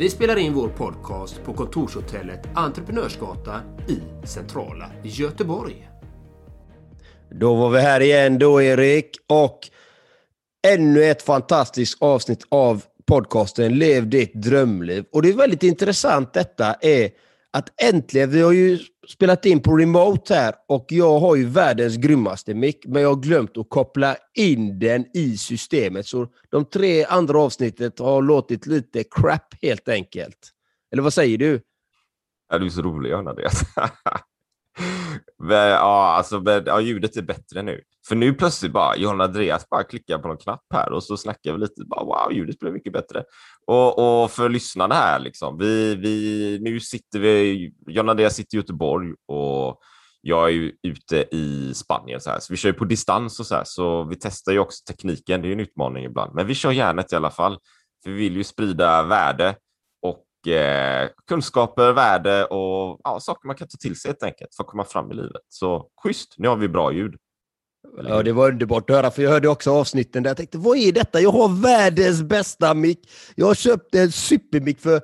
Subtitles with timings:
[0.00, 5.88] Vi spelar in vår podcast på kontorshotellet Entreprenörsgatan i centrala Göteborg.
[7.30, 9.10] Då var vi här igen då, Erik.
[9.26, 9.58] Och
[10.66, 15.04] ännu ett fantastiskt avsnitt av podcasten Lev ditt drömliv.
[15.12, 17.10] Och det är väldigt intressant detta är
[17.52, 18.78] att äntligen, vi har ju
[19.08, 23.22] spelat in på remote här och jag har ju världens grymmaste mick, men jag har
[23.22, 26.06] glömt att koppla in den i systemet.
[26.06, 30.50] Så de tre andra avsnittet har låtit lite crap helt enkelt.
[30.92, 31.60] Eller vad säger du?
[32.48, 33.34] Ja, du är så rolig, Anna.
[33.34, 33.50] Det.
[35.48, 37.80] ja, alltså, ja, ljudet är bättre nu.
[38.08, 41.52] För nu plötsligt bara, John Andreas bara klickar på någon knapp här och så snackar
[41.52, 41.84] vi lite.
[41.84, 43.24] Bara, wow, ljudet blev mycket bättre.
[43.66, 48.60] Och, och för lyssnarna här, liksom, vi, vi, nu sitter vi, John Andreas sitter i
[48.60, 49.80] Göteborg och
[50.22, 53.54] jag är ju ute i Spanien, så, här, så vi kör på distans och så
[53.54, 55.42] här, så vi testar ju också tekniken.
[55.42, 57.58] Det är en utmaning ibland, men vi kör järnet i alla fall.
[58.02, 59.56] För vi vill ju sprida värde
[60.46, 64.68] eh, kunskaper, värde och ja, saker man kan ta till sig helt enkelt för att
[64.68, 65.42] komma fram i livet.
[65.48, 67.14] Så schysst, nu har vi bra ljud.
[68.08, 70.78] Ja, det var underbart att höra, för jag hörde också avsnitten där jag tänkte, vad
[70.78, 71.20] är detta?
[71.20, 73.10] Jag har världens bästa mick.
[73.34, 75.00] Jag har köpt en supermick för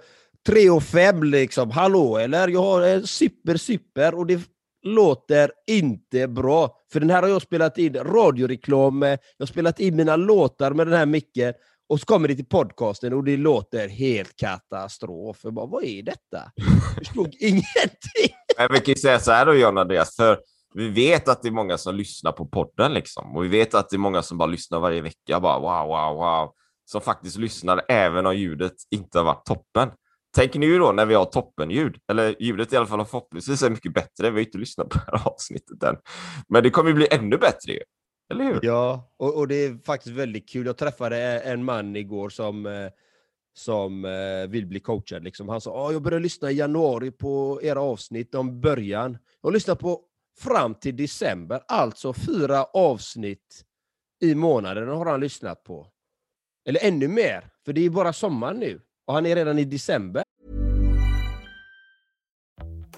[0.46, 1.70] 3 och 5 liksom.
[1.70, 2.48] Hallå, eller?
[2.48, 4.40] Jag har en super, super och det
[4.86, 6.76] låter inte bra.
[6.92, 10.70] För den här har jag spelat in radioreklam med, jag har spelat in mina låtar
[10.70, 11.54] med den här micken
[11.88, 15.38] och så kommer det till podcasten och det låter helt katastrof.
[15.42, 16.52] Jag bara, vad är detta?
[16.54, 18.36] Jag förstod ingenting.
[18.58, 20.38] Men vi kan ju säga så här då, John Andreas, för
[20.74, 23.36] vi vet att det är många som lyssnar på podden liksom.
[23.36, 26.16] Och vi vet att det är många som bara lyssnar varje vecka, bara wow, wow,
[26.16, 26.52] wow.
[26.84, 29.90] Som faktiskt lyssnar även om ljudet inte har varit toppen.
[30.36, 33.94] Tänk nu då när vi har toppenljud, eller ljudet i alla fall förhoppningsvis är mycket
[33.94, 34.30] bättre.
[34.30, 35.96] Vi har inte lyssnat på det här avsnittet än.
[36.48, 37.80] Men det kommer ju bli ännu bättre ju.
[38.30, 38.60] Eller hur?
[38.62, 40.66] Ja, och, och, det är faktiskt väldigt kul.
[40.66, 42.90] Jag träffade en man igår som, eh,
[43.54, 45.24] som eh, vill bli coachad.
[45.24, 45.48] Liksom.
[45.48, 49.18] Han sa att jag började lyssna i januari på era avsnitt om början.
[49.42, 50.00] Jag har lyssnat på
[50.38, 53.64] fram till december, alltså fyra avsnitt
[54.20, 55.86] i månaden har han lyssnat på.
[56.68, 58.80] Eller ännu mer, för det är bara sommar nu.
[59.06, 60.22] Och han är redan i december.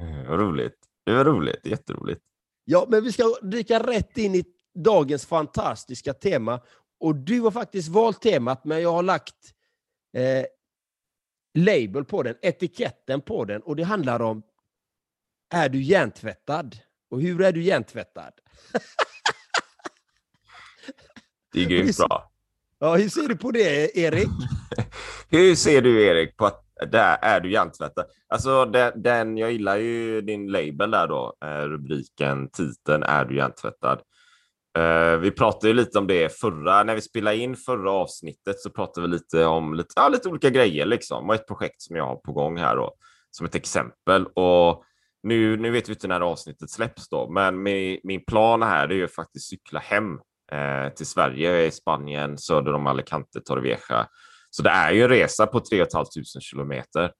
[0.00, 0.76] Eh, vad roligt.
[1.06, 1.66] Det var roligt.
[1.66, 2.22] Jätteroligt.
[2.64, 6.60] Ja, men vi ska dyka rätt in i dagens fantastiska tema.
[7.00, 9.54] Och du har faktiskt valt temat, men jag har lagt
[10.16, 10.44] eh,
[11.54, 13.62] label på den, etiketten på den.
[13.62, 14.42] Och det handlar om,
[15.54, 16.78] är du hjärntvättad?
[17.10, 18.32] Och hur är du hjärntvättad?
[21.52, 22.32] det är grymt bra.
[22.78, 24.28] Ja, hur ser du på det, Erik?
[25.28, 28.04] hur ser du, Erik, på att där är du hjärntvättad.
[28.28, 33.36] Alltså den, den, jag gillar ju din label där då, eh, rubriken, titeln, är du
[33.36, 34.00] hjärntvättad?
[34.78, 38.70] Eh, vi pratade ju lite om det förra, när vi spelade in förra avsnittet så
[38.70, 42.04] pratade vi lite om lite, ja, lite olika grejer liksom och ett projekt som jag
[42.04, 42.94] har på gång här då,
[43.30, 44.26] som ett exempel.
[44.26, 44.84] Och
[45.22, 48.94] nu, nu vet vi inte när avsnittet släpps då, men min, min plan här är
[48.94, 50.18] ju faktiskt cykla hem
[50.52, 54.06] eh, till Sverige, i Spanien, söder om Alicante, Torrevieja.
[54.50, 56.04] Så det är ju en resa på 3 500
[56.40, 57.12] kilometer.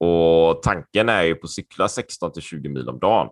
[0.00, 3.28] Och tanken är ju på att cykla 16 till 20 mil om dagen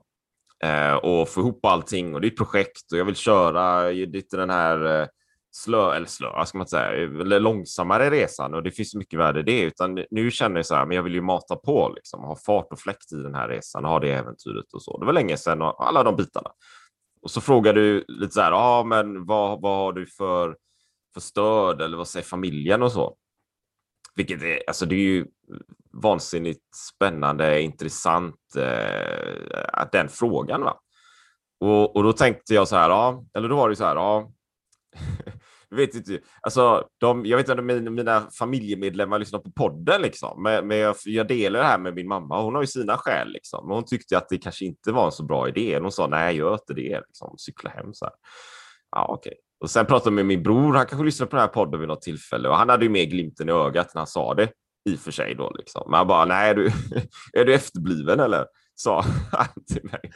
[0.65, 2.15] eh, och få ihop allting.
[2.15, 5.07] Och det är ett projekt och jag vill köra lite den här eh,
[5.51, 9.41] slö, eller slö, vad ska man säga, eller långsammare resan och det finns mycket värde
[9.41, 9.61] i det.
[9.61, 12.67] Utan nu känner jag så här, men jag vill ju mata på, liksom, ha fart
[12.71, 14.99] och fläkt i den här resan och ha det äventyret och så.
[14.99, 16.51] Det var länge sedan och alla de bitarna.
[17.23, 20.57] Och så frågar du lite så här, ja, men vad, vad har du för,
[21.15, 23.17] för stöd eller vad säger familjen och så?
[24.19, 25.27] Vilket är, alltså det är ju
[25.93, 30.63] vansinnigt spännande, intressant, eh, den frågan.
[30.63, 30.81] Va?
[31.61, 34.33] Och, och då tänkte jag så här, ja, eller då var det så här, ja,
[35.69, 40.03] jag vet inte, alltså, de, jag vet inte om mina, mina familjemedlemmar lyssnar på podden,
[40.03, 40.43] liksom.
[40.43, 42.43] men, men jag, jag, delar det här med min mamma.
[42.43, 43.67] Hon har ju sina skäl, liksom.
[43.67, 45.79] men hon tyckte att det kanske inte var en så bra idé.
[45.79, 47.35] Hon sa nej, gör inte det, liksom.
[47.39, 48.15] cykla hem så här.
[48.91, 49.31] Ja, okej.
[49.31, 49.48] Okay.
[49.61, 51.89] Och sen pratade jag med min bror, han kanske lyssnade på den här podden vid
[51.89, 54.53] något tillfälle och han hade ju mer glimten i ögat när han sa det
[54.91, 55.91] i och för sig då liksom.
[55.91, 56.67] Men han bara, nej, är du,
[57.33, 58.47] är du efterbliven eller?
[58.75, 59.01] Sa
[59.33, 60.11] han till mig.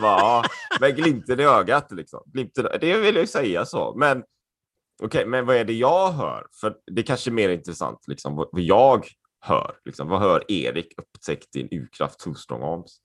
[0.00, 0.44] Ja,
[0.80, 2.22] med glimten i ögat liksom.
[2.26, 6.12] Glimten, det vill jag ju säga så, men okej, okay, men vad är det jag
[6.12, 6.46] hör?
[6.60, 9.06] För det kanske är mer intressant liksom vad jag
[9.40, 9.76] hör.
[9.84, 12.96] Liksom, vad hör Erik upptäckt din U-kraft Two Strong Arms?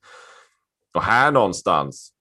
[0.94, 2.14] Och här någonstans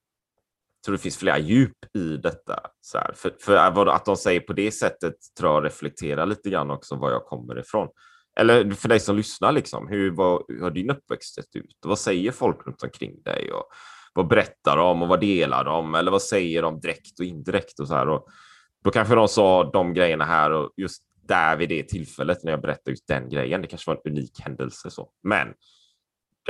[0.85, 2.61] tror det finns flera djup i detta.
[2.81, 3.13] Så här.
[3.15, 7.11] För, för att de säger på det sättet tror jag reflekterar lite grann också var
[7.11, 7.89] jag kommer ifrån.
[8.37, 11.77] Eller för dig som lyssnar, liksom, hur, vad, hur har din uppväxt sett ut?
[11.85, 13.53] vad säger folk runt omkring dig?
[13.53, 13.65] Och
[14.13, 15.95] vad berättar de och vad delar de?
[15.95, 17.81] Eller vad säger de direkt och indirekt?
[17.81, 18.09] Och så här.
[18.09, 18.27] Och
[18.85, 22.61] då kanske de sa de grejerna här och just där vid det tillfället när jag
[22.61, 23.63] berättade just den grejen.
[23.63, 24.91] Det kanske var en unik händelse.
[24.91, 25.11] så.
[25.23, 25.49] Men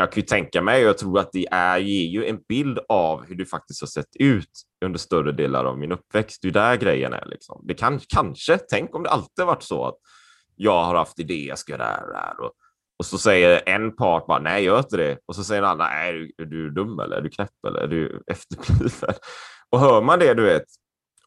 [0.01, 2.79] jag kan ju tänka mig och jag tror att det är, ger ju en bild
[2.89, 4.51] av hur du faktiskt har sett ut
[4.85, 6.43] under större delar av min uppväxt.
[6.43, 7.27] Det är där grejen är.
[7.27, 7.65] Liksom.
[7.69, 9.97] Det kan kanske, tänk om det alltid varit så att
[10.57, 12.41] jag har haft idéer jag ska göra det här och, det här.
[12.41, 12.53] och,
[12.99, 15.19] och så säger en part bara nej, gör inte det.
[15.27, 17.65] Och så säger en annan, nej, är du, är du dum eller är du knäpp
[17.67, 19.15] eller är du efterbliven?
[19.71, 20.65] Och hör man det, du vet,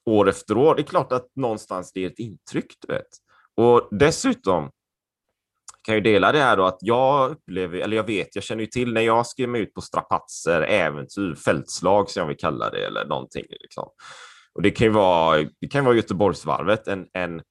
[0.05, 3.07] år efter år, det är klart att någonstans det är ett intryck, du vet.
[3.57, 4.71] Och dessutom
[5.83, 8.67] kan ju dela det här då att jag upplever, eller jag vet, jag känner ju
[8.67, 12.85] till när jag skrev mig ut på strapatser, äventyr, fältslag som jag vill kalla det
[12.85, 13.45] eller någonting.
[13.49, 13.89] Liksom.
[14.53, 17.41] Och det kan ju vara, det kan vara Göteborgsvarvet, en, en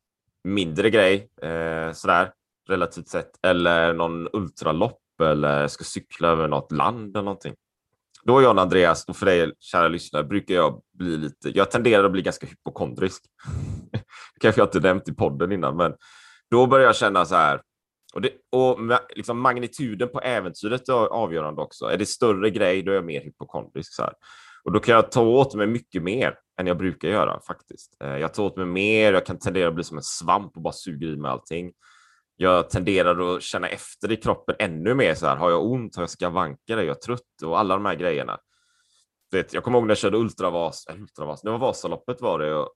[0.45, 2.31] mindre grej eh, sådär
[2.69, 7.55] relativt sett, eller någon ultralopp eller ska cykla över något land eller någonting.
[8.25, 12.13] Då John Andreas, och för dig kära lyssnare, brukar jag bli lite, jag tenderar att
[12.13, 13.23] bli ganska hypokondrisk.
[13.93, 15.95] det kanske jag inte nämnt i podden innan, men
[16.51, 17.61] då börjar jag känna så här,
[18.13, 18.79] och, det, och
[19.17, 21.85] liksom magnituden på äventyret är avgörande också.
[21.85, 23.95] Är det större grej, då är jag mer hypokondrisk.
[23.95, 24.13] Så här.
[24.65, 27.97] Och då kan jag ta åt mig mycket mer än jag brukar göra faktiskt.
[28.05, 30.63] Eh, jag tar åt mig mer, jag kan tendera att bli som en svamp och
[30.63, 31.73] bara suga i mig allting.
[32.37, 36.03] Jag tenderar att känna efter i kroppen ännu mer så här, har jag ont, har
[36.03, 38.39] jag skavanker, är jag trött och alla de här grejerna.
[39.31, 42.55] Vet, jag kommer ihåg när jag körde Ultravas, äh, Ultravas, det var Vasaloppet var det,
[42.55, 42.73] och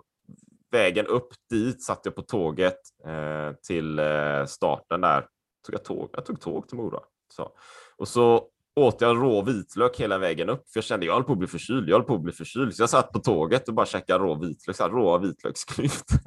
[0.71, 5.21] vägen upp dit satt jag på tåget eh, till eh, starten där.
[5.67, 6.11] Tog jag, tåg?
[6.13, 7.01] jag tog tåg till Mora.
[7.29, 7.53] Så.
[7.97, 8.49] Och så
[8.81, 11.49] åt jag rå vitlök hela vägen upp, för jag kände jag höll på att bli
[11.49, 11.89] förkyld.
[11.89, 14.35] Jag höll på att bli förkyld, så jag satt på tåget och bara käkade rå
[14.35, 16.19] vitlök, så här, råa vitlöksklyftor.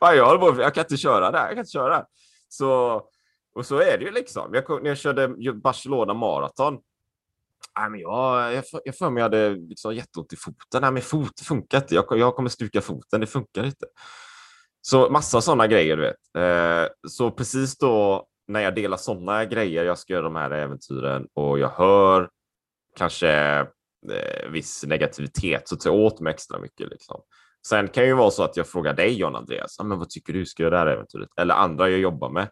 [0.00, 2.04] jag, på, jag kan inte köra där, jag kan inte köra.
[2.48, 3.02] Så,
[3.54, 4.54] och så är det ju liksom.
[4.54, 6.78] Jag, när jag körde Barcelona maraton,
[7.78, 10.82] Nej, men jag, jag, jag för mig jag hade liksom jätteont i foten.
[10.82, 11.94] Nej, men fot funkar inte.
[11.94, 13.20] Jag, jag kommer stuka foten.
[13.20, 13.86] Det funkar inte.
[14.80, 16.36] Så massa sådana grejer, du vet.
[16.38, 21.26] Eh, så precis då när jag delar sådana grejer, jag ska göra de här äventyren
[21.34, 22.28] och jag hör
[22.98, 23.30] kanske
[24.10, 26.90] eh, viss negativitet så tar jag åt mig extra mycket.
[26.90, 27.20] Liksom.
[27.68, 30.10] Sen kan det ju vara så att jag frågar dig John Andreas, ah, men vad
[30.10, 31.28] tycker du ska göra det här äventyret?
[31.36, 32.48] Eller andra jag jobbar med.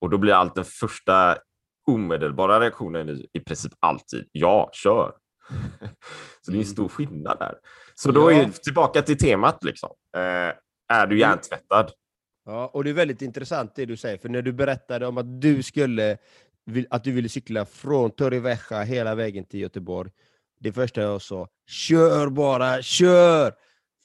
[0.00, 1.36] Och då blir allt den första
[1.86, 5.12] omedelbara reaktionen i, i princip alltid ja, kör.
[6.40, 7.54] så det är en stor skillnad där.
[7.94, 9.90] Så då är tillbaka till temat liksom.
[10.16, 10.52] Eh,
[10.88, 11.90] är du hjärntvättad?
[12.44, 15.40] Ja, och det är väldigt intressant det du säger, för när du berättade om att
[15.40, 16.18] du skulle
[16.90, 20.10] att du ville cykla från Torrevieja hela vägen till Göteborg.
[20.60, 23.54] Det första jag sa, kör bara, kör!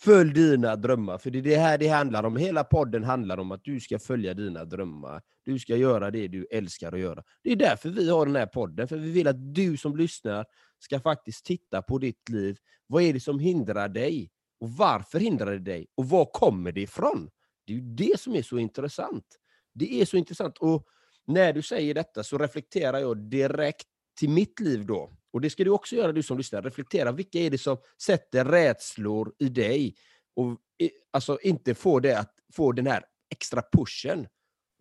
[0.02, 2.38] Följ dina drömmar, för det är det här det handlar om.
[2.38, 5.22] Hela podden handlar om att du ska följa dina drömmar.
[5.46, 7.24] Du ska göra det du älskar att göra.
[7.44, 10.46] Det är därför vi har den här podden, för vi vill att du som lyssnar
[10.80, 12.58] ska faktiskt titta på ditt liv.
[12.88, 14.30] Vad är det som hindrar dig
[14.60, 15.88] Och varför hindrar det dig?
[15.96, 17.30] Och var kommer det ifrån?
[17.68, 19.26] Det är ju det som är så intressant.
[19.74, 20.58] Det är så intressant.
[20.58, 20.86] Och
[21.28, 23.88] när du säger detta så reflekterar jag direkt
[24.20, 25.12] till mitt liv då.
[25.32, 26.62] Och det ska du också göra, du som lyssnar.
[26.62, 29.96] Reflektera, vilka är det som sätter rädslor i dig?
[30.36, 34.28] Och eh, alltså inte få, det att, få den här extra pushen.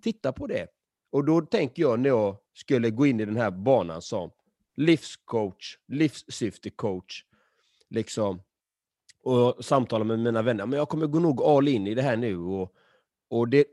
[0.02, 0.67] Titta på det.
[1.12, 4.31] Och då tänker jag när jag skulle gå in i den här banan som
[4.76, 7.25] livscoach, livssyftecoach,
[7.90, 8.43] liksom,
[9.23, 10.67] och samtala med mina vänner.
[10.67, 12.37] Men jag kommer gå nog all in i det här nu.
[12.37, 12.75] Och,
[13.31, 13.64] och det,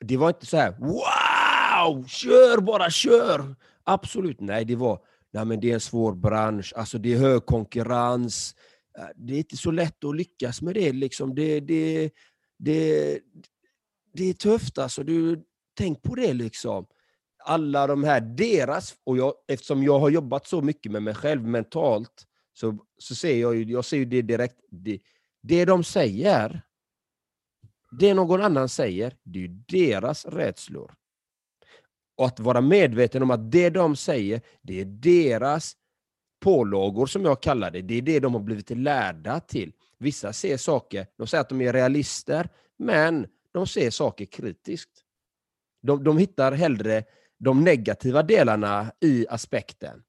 [0.00, 3.54] det var inte så här wow, kör bara, kör!
[3.84, 5.00] Absolut, nej, det var
[5.32, 8.54] nej, men det är en svår bransch, alltså det är hög konkurrens.
[8.98, 10.92] Eh, det är inte så lätt att lyckas med det.
[10.92, 11.34] Liksom.
[11.34, 12.10] Det, det,
[12.58, 13.20] det,
[14.12, 15.02] det är tufft alltså.
[15.02, 15.44] Du,
[15.74, 16.86] tänk på det liksom.
[17.44, 21.44] Alla de här, deras, och jag, eftersom jag har jobbat så mycket med mig själv
[21.44, 24.56] mentalt, så, så ser jag, jag ser ju det direkt.
[24.70, 25.00] Det,
[25.42, 26.62] det de säger,
[27.98, 30.94] det någon annan säger, det är deras rädslor.
[32.18, 35.76] Och att vara medveten om att det de säger, det är deras
[36.40, 37.82] pålagor som jag kallar det.
[37.82, 39.72] Det är det de har blivit lärda till.
[39.98, 44.90] Vissa ser saker, de säger att de är realister, men de ser saker kritiskt.
[45.82, 47.04] De, de hittar hellre
[47.38, 50.02] de negativa delarna i aspekten.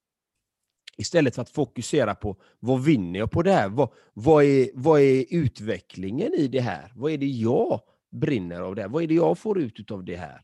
[0.97, 3.69] Istället för att fokusera på vad vinner jag på det här?
[3.69, 6.91] Vad, vad, är, vad är utvecklingen i det här?
[6.95, 8.89] Vad är det jag brinner av det här?
[8.89, 10.41] Vad är det jag får ut av det här?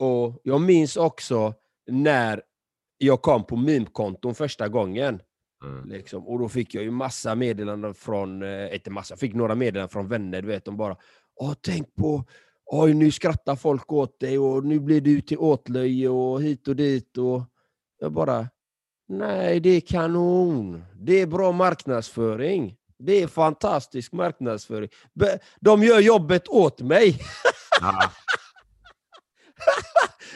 [0.00, 1.54] Och Jag minns också
[1.90, 2.42] när
[2.98, 5.22] jag kom på meme-konton första gången.
[5.64, 5.88] Mm.
[5.88, 6.28] Liksom.
[6.28, 10.08] Och då fick jag ju massa meddelanden från, eh, inte massa, fick några meddelanden från
[10.08, 10.96] vänner, du vet, de bara
[11.36, 12.24] Åh, tänk på,
[12.66, 16.76] oj nu skrattar folk åt dig och nu blir du till åtlöje och hit och
[16.76, 17.18] dit.
[17.18, 17.42] Och
[17.98, 18.48] jag bara,
[19.08, 20.84] nej det är kanon.
[20.94, 22.76] Det är bra marknadsföring.
[22.98, 24.88] Det är fantastisk marknadsföring.
[25.60, 27.20] De gör jobbet åt mig.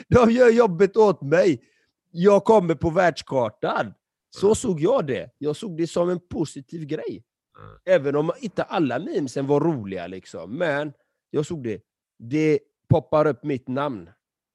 [0.08, 1.62] De gör jobbet åt mig.
[2.10, 3.94] Jag kommer på världskartan.
[4.30, 4.54] Så mm.
[4.54, 5.30] såg jag det.
[5.38, 7.24] Jag såg det som en positiv grej.
[7.58, 7.76] Mm.
[7.84, 10.06] Även om inte alla memesen var roliga.
[10.06, 10.58] Liksom.
[10.58, 10.92] Men
[11.30, 11.82] jag såg det.
[12.18, 12.58] Det
[12.88, 14.10] poppar upp mitt namn.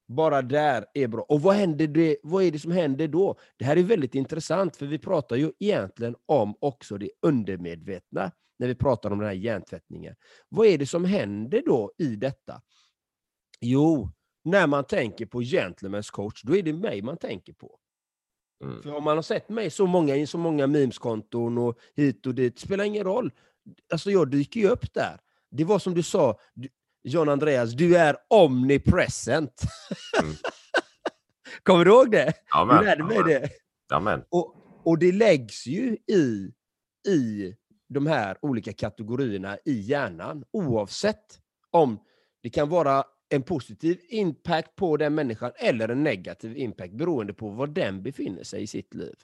[0.08, 1.22] Bara där är bra.
[1.22, 3.38] Och vad, händer det, vad är det som händer då?
[3.56, 8.68] Det här är väldigt intressant, för vi pratar ju egentligen om också det undermedvetna, när
[8.68, 10.14] vi pratar om den här hjärntvättningen.
[10.48, 12.62] Vad är det som händer då i detta?
[13.60, 14.10] Jo,
[14.44, 17.78] när man tänker på gentlemen's coach, då är det mig man tänker på.
[18.64, 18.82] Mm.
[18.82, 22.34] För om man har sett mig så många i så många memeskonton och hit och
[22.34, 23.32] dit, spelar ingen roll.
[23.92, 25.20] Alltså jag dyker ju upp där.
[25.50, 26.38] Det var som du sa,
[27.02, 29.62] John Andreas, du är omnipresent.
[30.22, 30.34] Mm.
[31.62, 32.32] Kommer du ihåg det?
[32.50, 32.78] Amen.
[32.78, 33.28] Du lärde mig Amen.
[33.28, 33.50] det.
[33.94, 34.24] Amen.
[34.28, 34.54] Och,
[34.84, 36.52] och det läggs ju i,
[37.08, 37.54] i
[37.88, 41.98] de här olika kategorierna i hjärnan, oavsett om
[42.42, 47.50] det kan vara en positiv impact på den människan eller en negativ impact beroende på
[47.50, 49.14] var den befinner sig i sitt liv.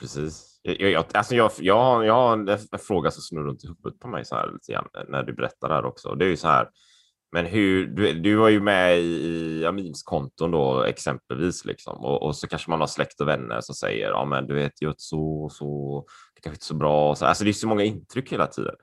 [0.00, 0.60] Precis.
[0.62, 2.32] Jag, jag, alltså jag, jag, har, jag har
[2.72, 5.22] en fråga som snurrar runt i huvudet på mig så här lite grann, eh, när
[5.22, 6.14] du berättar det här också.
[6.14, 6.68] Det är ju så här,
[7.32, 12.22] men hur, du, du var ju med i, i Amins konton då exempelvis liksom och,
[12.22, 14.94] och, så kanske man har släkt och vänner som säger ja men du vet, gör
[14.96, 16.04] så och så,
[16.34, 17.14] det kanske inte är så bra.
[17.14, 18.74] Så, alltså det är så många intryck hela tiden.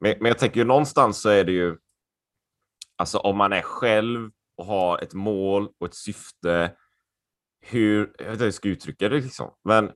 [0.00, 1.76] Men, men jag tänker ju någonstans så är det ju
[3.00, 6.72] Alltså om man är själv och har ett mål och ett syfte.
[7.60, 9.90] Hur, jag vet inte hur jag ska uttrycka det liksom, men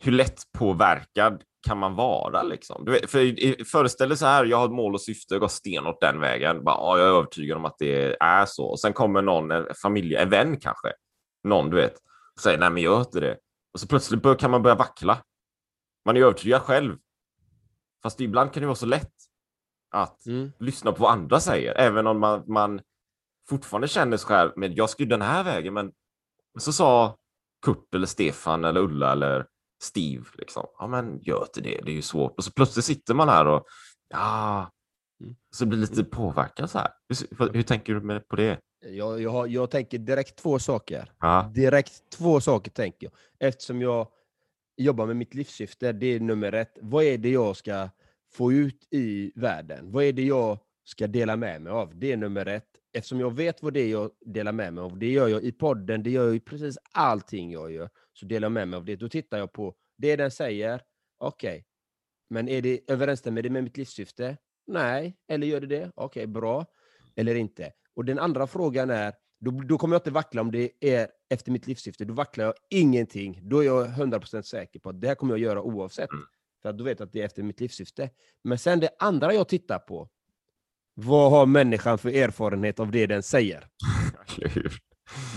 [0.00, 2.84] hur lätt påverkad kan man vara liksom?
[2.84, 5.48] Du vet, för föreställ dig så här, jag har ett mål och syfte, jag går
[5.48, 6.64] stenhårt den vägen.
[6.64, 8.64] Bara, jag är övertygad om att det är så.
[8.64, 10.92] Och sen kommer någon, en familj, en vän kanske,
[11.44, 11.94] någon du vet,
[12.34, 13.36] och säger nej men gör inte det.
[13.72, 15.22] Och så plötsligt kan man börja vackla.
[16.04, 16.96] Man är övertygad själv.
[18.02, 19.29] Fast ibland kan det vara så lätt
[19.90, 20.52] att mm.
[20.58, 22.80] lyssna på vad andra säger, även om man, man
[23.48, 25.92] fortfarande känner sig själv, men jag ska ju den här vägen, men
[26.58, 27.16] så sa
[27.64, 29.46] Kurt eller Stefan eller Ulla eller
[29.82, 32.34] Steve, liksom, ja men gör inte det, det är ju svårt.
[32.36, 33.66] Och så plötsligt sitter man här och
[34.08, 34.70] ja,
[35.20, 35.36] mm.
[35.50, 36.90] så blir lite påverkad så här.
[37.08, 38.60] Hur, hur tänker du med på det?
[38.86, 41.12] Jag, jag, jag tänker direkt två saker.
[41.20, 41.50] Ja.
[41.54, 43.48] Direkt två saker tänker jag.
[43.48, 44.08] Eftersom jag
[44.76, 46.78] jobbar med mitt livssyfte, det är nummer ett.
[46.80, 47.88] Vad är det jag ska
[48.32, 49.92] få ut i världen?
[49.92, 51.98] Vad är det jag ska dela med mig av?
[51.98, 52.66] Det är nummer ett.
[52.92, 55.52] Eftersom jag vet vad det är jag delar med mig av, det gör jag i
[55.52, 58.84] podden, det gör jag i precis allting jag gör, så delar jag med mig av
[58.84, 58.96] det.
[58.96, 60.82] Då tittar jag på det den säger,
[61.18, 61.62] okej, okay.
[62.30, 64.36] men är det, överensstämmer det med mitt livssyfte?
[64.66, 65.92] Nej, eller gör det det?
[65.94, 66.66] Okej, okay, bra.
[67.16, 67.72] Eller inte.
[67.94, 71.52] Och den andra frågan är, då, då kommer jag inte vackla om det är efter
[71.52, 72.04] mitt livssyfte.
[72.04, 73.40] Då vacklar jag ingenting.
[73.42, 76.10] Då är jag 100% säker på att det här kommer jag göra oavsett.
[76.10, 76.24] Mm.
[76.62, 78.10] För att du vet att det är efter mitt livssyfte.
[78.44, 80.08] Men sen det andra jag tittar på,
[80.94, 83.68] vad har människan för erfarenhet av det den säger?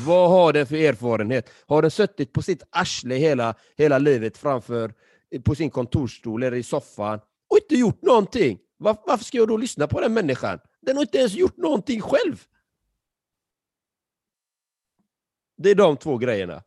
[0.06, 1.50] Vad har den för erfarenhet?
[1.68, 4.94] Har den suttit på sitt arsle hela, hela livet framför
[5.44, 8.60] på sin kontorsstol eller i soffan och inte gjort någonting?
[8.78, 10.60] Var, varför ska jag då lyssna på den människan?
[10.82, 12.44] Den har inte ens gjort någonting själv.
[15.58, 16.64] Det är de två grejerna.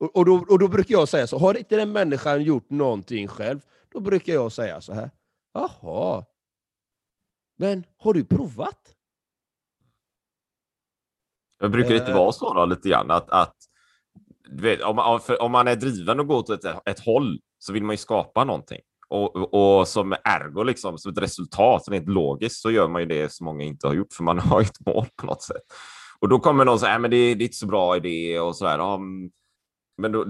[0.00, 3.28] Och, och, då, och då brukar jag säga så, har inte den människan gjort någonting
[3.28, 3.60] själv,
[3.92, 5.10] då brukar jag säga så här.
[5.54, 6.24] Jaha,
[7.58, 8.94] men har du provat?
[11.60, 12.16] Det brukar inte Eh.
[12.16, 13.56] vara så då, lite grann att, att
[14.50, 17.84] vet, om, man, om man är driven och går åt ett, ett håll så vill
[17.84, 18.80] man ju skapa någonting.
[19.08, 23.08] Och, och, och som ergo, liksom, som ett resultat, rent logiskt, så gör man ju
[23.08, 25.62] det som många inte har gjort, för man har ju ett mål på något sätt.
[26.20, 28.78] Och då kommer någon säga, men det, det är inte så bra idé och sådär.
[28.78, 29.30] Ja, mm,
[30.00, 30.26] men då,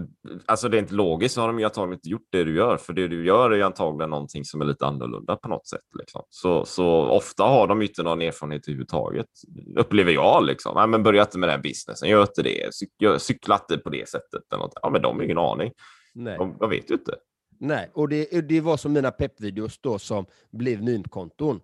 [0.46, 2.76] alltså det är inte logiskt så har de ju antagligen inte gjort det du gör,
[2.76, 5.80] för det du gör är ju antagligen någonting som är lite annorlunda på något sätt.
[5.98, 6.22] Liksom.
[6.30, 9.26] Så, så ofta har de ju inte någon erfarenhet överhuvudtaget,
[9.76, 10.44] upplever jag.
[10.44, 10.72] Liksom.
[10.76, 13.90] Ja, men börja inte med den här businessen, gör inte det, Cyk, cykla inte på
[13.90, 14.52] det sättet.
[14.52, 14.72] Eller något.
[14.82, 15.72] Ja, men de har ingen aning,
[16.14, 16.38] Nej.
[16.38, 17.14] de, de vet ju inte.
[17.58, 21.60] Nej, och det, det var som mina peppvideos då som blev meme-konton.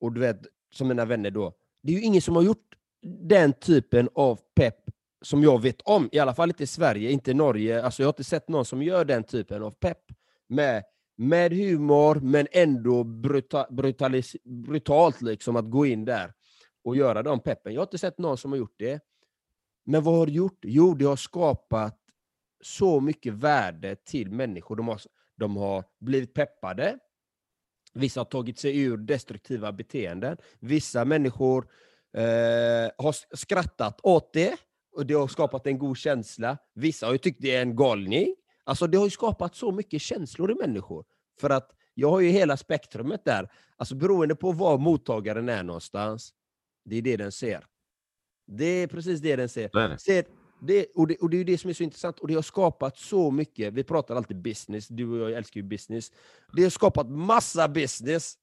[0.00, 0.40] Och du vet,
[0.70, 4.90] som mina vänner då, det är ju ingen som har gjort den typen av pepp
[5.22, 7.82] som jag vet om, i alla fall inte i Sverige, inte i Norge.
[7.82, 10.02] Alltså jag har inte sett någon som gör den typen av pepp
[10.48, 10.84] med,
[11.16, 16.32] med humor, men ändå bruta, brutalis, brutalt liksom att gå in där
[16.84, 17.72] och göra de peppen.
[17.72, 19.00] Jag har inte sett någon som har gjort det.
[19.84, 20.58] Men vad har det gjort?
[20.62, 21.98] Jo, det har skapat
[22.60, 24.76] så mycket värde till människor.
[24.76, 25.00] De har,
[25.36, 26.98] de har blivit peppade.
[27.94, 30.36] Vissa har tagit sig ur destruktiva beteenden.
[30.60, 31.68] Vissa människor
[32.16, 34.56] eh, har skrattat åt det
[34.92, 36.58] och det har skapat en god känsla.
[36.74, 38.34] Vissa har ju tyckt det är en galning.
[38.64, 41.04] Alltså det har ju skapat så mycket känslor i människor.
[41.40, 43.52] För att jag har ju hela spektrumet där.
[43.76, 46.34] Alltså beroende på var mottagaren är någonstans,
[46.84, 47.66] det är det den ser.
[48.46, 49.88] Det är precis det den ser.
[49.88, 49.98] Det.
[49.98, 50.24] ser
[50.66, 52.18] det, och, det, och det är det som är så intressant.
[52.18, 53.72] Och det har skapat så mycket.
[53.72, 54.88] Vi pratar alltid business.
[54.88, 56.12] Du och jag älskar ju business.
[56.52, 58.34] Det har skapat massa business.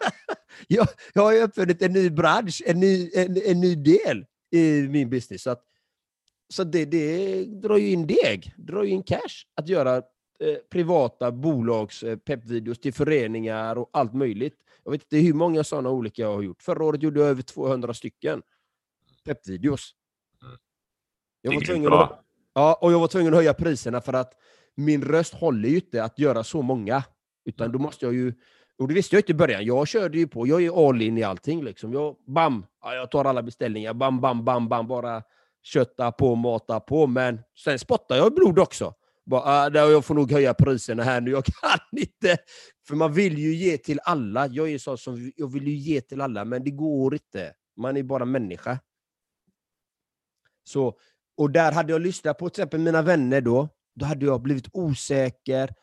[0.68, 4.88] jag, jag har ju uppfunnit en ny bransch, en ny, en, en ny del i
[4.88, 5.42] min business.
[5.42, 5.62] Så, att,
[6.52, 11.32] så det, det drar ju in deg, drar ju in cash att göra eh, privata
[11.32, 14.56] bolags eh, peppvideos till föreningar och allt möjligt.
[14.84, 16.62] Jag vet inte hur många sådana olika jag har gjort.
[16.62, 18.42] Förra året gjorde jag över 200 stycken
[19.24, 19.94] peppvideos.
[20.42, 20.56] Mm.
[21.42, 24.32] Jag var tvungen att, ja, och jag var tvungen att höja priserna för att
[24.74, 27.04] min röst håller ju inte att göra så många.
[27.44, 28.34] Utan då måste jag ju,
[28.78, 31.18] och det visste jag inte i början, jag körde ju på, jag är all in
[31.18, 31.64] i allting.
[31.64, 31.92] Liksom.
[31.92, 35.22] Jag, bam, ja, jag tar alla beställningar, bam, bam, bam, bam, bara
[35.62, 37.06] kötta på, mata på.
[37.06, 38.94] Men sen spottar jag blod också.
[39.26, 42.36] Bara, äh, jag får nog höja priserna här nu, jag kan inte.
[42.88, 44.46] För man vill ju ge till alla.
[44.46, 47.52] Jag är så som, jag vill ju ge till alla, men det går inte.
[47.76, 48.78] Man är bara människa.
[50.64, 50.98] Så,
[51.36, 54.68] och där hade jag lyssnat på till exempel mina vänner då, då hade jag blivit
[54.72, 55.74] osäker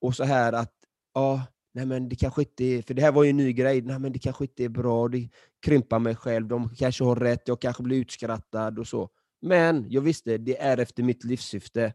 [0.00, 0.72] och så här att,
[1.14, 3.82] ja, nej men det kanske inte är, för det här var ju en ny grej,
[3.82, 5.28] nej men det kanske inte är bra, det
[5.62, 9.10] krympar mig själv, de kanske har rätt, jag kanske blir utskrattad och så.
[9.44, 11.94] Men jag visste, det är efter mitt livssyfte.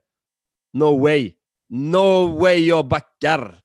[0.73, 1.33] No way!
[1.69, 3.61] No way jag backar!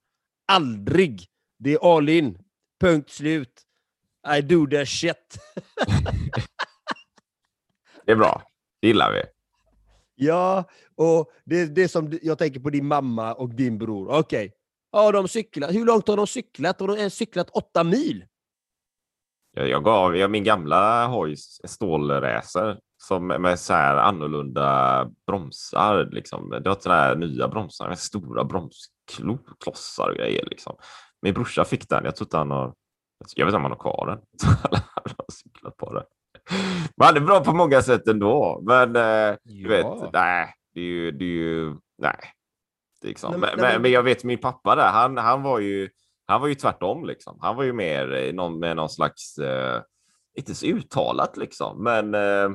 [0.53, 1.27] Aldrig!
[1.59, 2.39] Det är all in.
[2.81, 3.63] Punkt slut.
[4.37, 5.39] I do the shit.
[8.07, 8.43] Det är bra,
[8.81, 9.23] det gillar vi.
[10.15, 14.09] Ja, och det, det är som jag tänker på din mamma och din bror.
[14.19, 14.53] Okej,
[14.93, 15.73] ja, de cyklar.
[15.73, 16.81] hur långt har de cyklat?
[16.81, 18.25] Har de ens cyklat åtta mil?
[19.53, 21.37] Jag, jag gav, jag, min gamla en
[21.69, 26.09] stålracer som med så här annorlunda bromsar.
[26.13, 26.51] Liksom.
[26.63, 30.45] Det har såna här nya bromsar med stora bromsklossar och grejer.
[30.47, 30.77] Liksom.
[31.23, 32.05] Min brorsa fick den.
[32.05, 32.75] Jag tror inte han har.
[33.37, 34.19] Jag vet inte om han har kvar den.
[34.73, 36.05] han har cyklat på den.
[36.97, 38.61] Men han är bra på många sätt ändå.
[38.67, 42.19] Men eh, du vet, nej, det är ju, det är ju nej.
[43.05, 43.31] Liksom.
[43.31, 45.59] Nej, men, men- men, nej, men- men jag vet min pappa där, han, han var
[45.59, 45.89] ju
[46.27, 47.39] han var ju tvärtom liksom.
[47.41, 49.83] Han var ju mer någon, med någon slags, eh,
[50.39, 52.51] inte så uttalat liksom, men eh,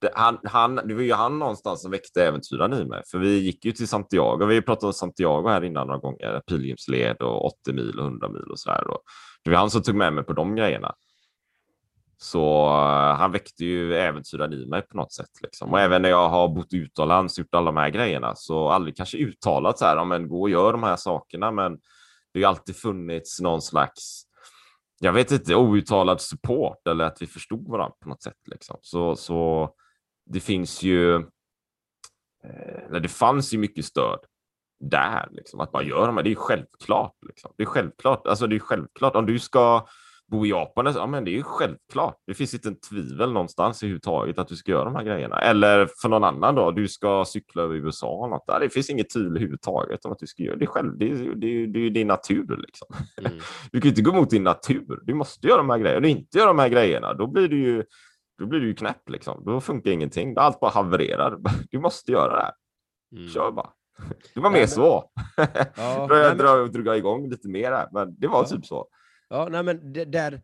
[0.00, 3.02] det, han, han, det var ju han någonstans som väckte äventyraren i mig.
[3.10, 7.16] För vi gick ju till Santiago, vi pratade om Santiago här innan några gånger, pilgrimsled
[7.16, 8.90] och 80 mil och 100 mil och så här.
[8.90, 8.98] Och
[9.44, 10.94] det var han som tog med mig på de grejerna.
[12.20, 15.30] Så eh, han väckte ju äventyraren i mig på något sätt.
[15.42, 15.72] Liksom.
[15.72, 18.96] Och även när jag har bott utomlands, och gjort alla de här grejerna, så aldrig
[18.96, 22.40] kanske uttalat så här, ja, men gå och gör de här sakerna, men det har
[22.40, 24.22] ju alltid funnits någon slags,
[25.00, 28.48] jag vet inte, outtalad support eller att vi förstod varandra på något sätt.
[28.50, 28.76] Liksom.
[28.82, 29.70] Så, så
[30.28, 31.20] det finns ju, eh,
[32.90, 34.18] nej, det fanns ju mycket stöd
[34.80, 35.28] där.
[35.30, 37.14] Liksom, att man gör de här, det är ju självklart.
[37.26, 37.52] Liksom.
[37.56, 38.26] Det är självklart.
[38.26, 39.16] Alltså, det är självklart.
[39.16, 39.86] Om du ska
[40.30, 42.16] bo i Japan, ja, men det är ju självklart.
[42.26, 45.40] Det finns inte en tvivel någonstans i överhuvudtaget att du ska göra de här grejerna.
[45.40, 48.24] Eller för någon annan då, du ska cykla över USA.
[48.24, 48.60] Eller något där.
[48.60, 50.66] Det finns inget tvivel överhuvudtaget om att du ska göra det.
[50.66, 52.56] Själv, det, är, det, är, det är din natur.
[52.56, 52.88] Liksom.
[53.16, 53.32] Mm.
[53.72, 55.00] Du kan inte gå emot din natur.
[55.02, 55.96] Du måste göra de här grejerna.
[55.96, 57.84] Om du inte gör de här grejerna, då blir du ju,
[58.38, 59.08] då blir du ju knäpp.
[59.08, 59.42] Liksom.
[59.44, 60.34] Då funkar ingenting.
[60.36, 61.38] Allt bara havererar.
[61.70, 62.54] Du måste göra det här.
[63.16, 63.28] Mm.
[63.30, 63.70] Kör bara.
[64.34, 64.68] Det var mer men...
[64.68, 65.10] så.
[65.76, 66.84] Ja, då jag men...
[66.84, 68.48] dra igång lite mer här, men det var ja.
[68.48, 68.88] typ så.
[69.28, 70.42] Ja, nej, men det, där,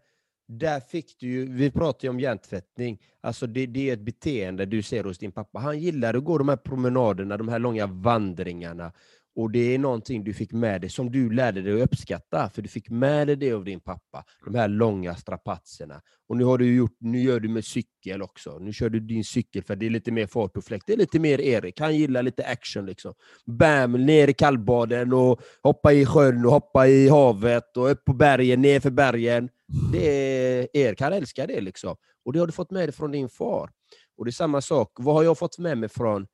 [0.48, 4.66] där fick du ju, vi pratade ju om hjärntvättning, alltså det, det, är ett beteende
[4.66, 5.58] du ser hos din pappa.
[5.58, 8.92] Han gillar att gå de här promenaderna, de här långa vandringarna.
[9.36, 12.62] Och det är någonting du fick med dig som du lärde dig att uppskatta, för
[12.62, 16.02] du fick med dig det av din pappa, de här långa strapatserna.
[16.28, 18.58] Och nu har du gjort, nu gör du med cykel också.
[18.58, 20.86] Nu kör du din cykel för det är lite mer fart och fläkt.
[20.86, 23.14] Det är lite mer Erik, han gillar lite action liksom.
[23.46, 28.12] Bam, ner i kallbaden och hoppa i sjön och hoppa i havet och upp på
[28.12, 29.48] bergen, ner för bergen.
[29.92, 31.96] Det är Erik, han älskar det liksom.
[32.24, 33.70] Och det har du fått med dig från din far.
[34.16, 36.26] Och det är samma sak, vad har jag fått med mig från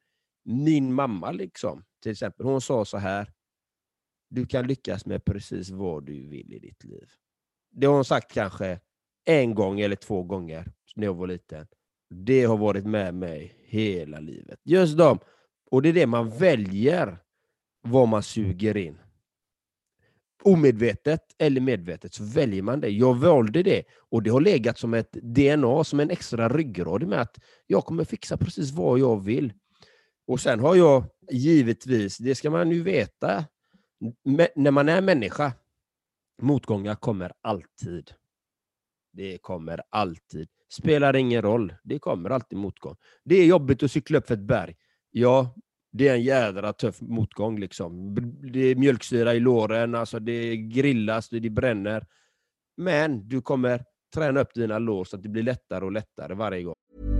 [0.44, 1.84] min mamma liksom?
[2.02, 3.32] Till exempel, hon sa så här.
[4.28, 7.10] Du kan lyckas med precis vad du vill i ditt liv.
[7.70, 8.80] Det har hon sagt kanske
[9.24, 11.66] en gång eller två gånger när jag var liten.
[12.10, 14.60] Det har varit med mig hela livet.
[14.64, 15.18] Just dem.
[15.70, 17.18] Och det är det man väljer,
[17.82, 18.98] vad man suger in.
[20.42, 22.88] Omedvetet eller medvetet så väljer man det.
[22.88, 27.20] Jag valde det och det har legat som ett DNA, som en extra ryggrad med
[27.20, 29.52] att jag kommer fixa precis vad jag vill.
[30.30, 33.44] Och sen har jag givetvis, det ska man ju veta,
[34.54, 35.52] när man är människa,
[36.42, 38.10] motgångar kommer alltid.
[39.12, 40.48] Det kommer alltid.
[40.68, 42.96] Spelar ingen roll, det kommer alltid motgång.
[43.24, 44.76] Det är jobbigt att cykla upp för ett berg.
[45.10, 45.54] Ja,
[45.92, 47.58] det är en jädra tuff motgång.
[47.60, 48.14] Liksom.
[48.52, 52.06] Det är mjölksyra i låren, alltså det grillas, det bränner.
[52.76, 56.62] Men du kommer träna upp dina lår så att det blir lättare och lättare varje
[56.62, 57.19] gång.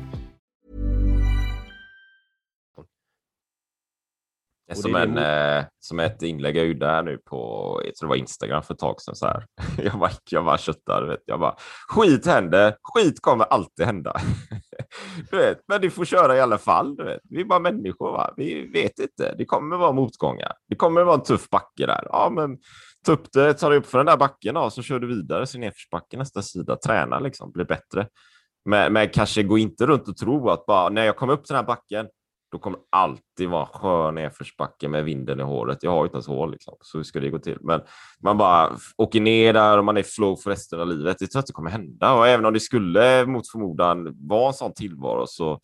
[4.73, 8.15] Som, en, eh, som ett inlägg jag gjorde här nu på jag tror det var
[8.15, 9.15] Instagram för ett tag sedan.
[9.15, 9.45] Så här.
[9.83, 11.03] Jag, bara, jag bara köttar.
[11.03, 11.19] Vet.
[11.25, 11.55] Jag bara,
[11.87, 14.13] skit händer, skit kommer alltid hända.
[15.31, 16.95] du vet, men du får köra i alla fall.
[16.95, 17.21] Du vet.
[17.29, 18.33] Vi är bara människor, va?
[18.37, 19.35] vi vet inte.
[19.37, 20.53] Det kommer vara motgångar.
[20.67, 22.07] Det kommer vara en tuff backe där.
[22.09, 22.57] Ja, men
[23.05, 25.47] ta upp det, ta dig upp för den där backen och så kör du vidare
[25.47, 26.75] sin nedförsbacke nästa sida.
[26.75, 28.07] Träna liksom, bli bättre.
[28.65, 31.53] Men, men kanske gå inte runt och tro att bara när jag kommer upp till
[31.53, 32.07] den här backen,
[32.51, 35.83] då kommer det alltid vara skön nedförsbacke med vinden i håret.
[35.83, 36.77] Jag har ju inte ens hår, liksom.
[36.81, 37.57] så hur ska det gå till?
[37.61, 37.81] Men
[38.23, 41.17] man bara åker ner där och man är flow för resten av livet.
[41.19, 42.13] Det tror jag inte kommer hända.
[42.13, 45.59] Och även om det skulle mot förmodan vara en sån tillvaro så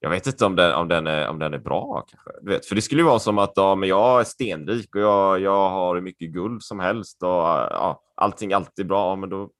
[0.00, 2.06] jag vet inte om den, om den, är, om den är bra.
[2.08, 2.30] Kanske.
[2.42, 5.00] Du vet, för det skulle ju vara som att ja, men jag är stenrik och
[5.00, 9.16] jag, jag har hur mycket guld som helst och ja, allting alltid bra.
[9.16, 9.50] Men då,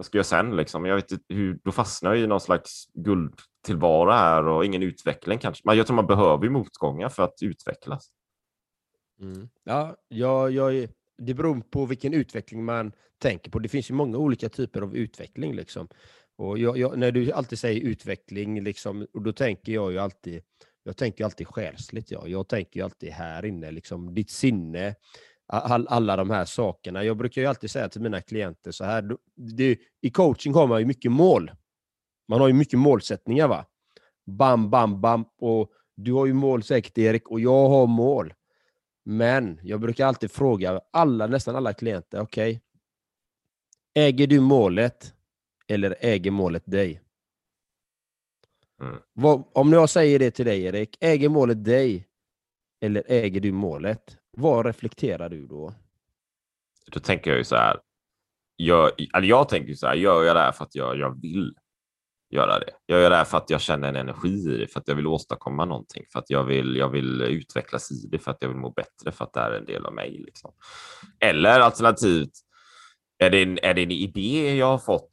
[0.00, 0.56] vad ska jag sen?
[0.56, 0.84] Liksom?
[0.84, 5.38] Jag vet inte hur, då fastnar jag i någon slags guldtillvaro här och ingen utveckling
[5.38, 5.62] kanske.
[5.64, 8.10] Men jag tror man behöver motgångar för att utvecklas.
[9.20, 9.48] Mm.
[9.64, 13.58] Ja, jag, jag, det beror på vilken utveckling man tänker på.
[13.58, 15.54] Det finns ju många olika typer av utveckling.
[15.54, 15.88] Liksom.
[16.36, 20.42] Och jag, jag, när du alltid säger utveckling, liksom, och då tänker jag ju alltid
[20.82, 22.10] jag tänker alltid själsligt.
[22.10, 22.26] Ja.
[22.26, 24.94] Jag tänker alltid här inne, liksom, ditt sinne,
[25.50, 27.04] all, alla de här sakerna.
[27.04, 30.80] Jag brukar ju alltid säga till mina klienter så här, det, i coaching har man
[30.80, 31.50] ju mycket mål.
[32.28, 33.48] Man har ju mycket målsättningar.
[33.48, 33.66] va?
[34.26, 35.24] Bam, bam, bam.
[35.38, 38.34] Och du har ju mål säkert Erik, och jag har mål.
[39.04, 42.60] Men jag brukar alltid fråga alla, nästan alla klienter, okej, okay,
[43.94, 45.14] äger du målet
[45.68, 47.00] eller äger målet dig?
[48.82, 48.96] Mm.
[49.12, 52.06] Vad, om jag säger det till dig Erik, äger målet dig
[52.80, 55.74] eller äger du målet, vad reflekterar du då?
[56.92, 57.80] Då tänker jag ju så här.
[58.56, 61.20] Jag, eller jag tänker ju så här, gör jag det här för att jag, jag
[61.22, 61.54] vill
[62.30, 62.70] göra det?
[62.86, 64.94] Jag Gör det här för att jag känner en energi i det, för att jag
[64.94, 68.48] vill åstadkomma någonting, för att jag vill, jag vill utvecklas i det, för att jag
[68.48, 70.18] vill må bättre, för att det är en del av mig.
[70.26, 70.52] Liksom.
[71.20, 72.32] Eller alternativt,
[73.18, 75.08] är det, en, är det en idé jag har fått